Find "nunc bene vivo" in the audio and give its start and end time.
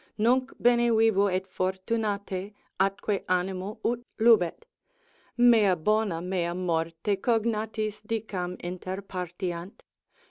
0.17-1.27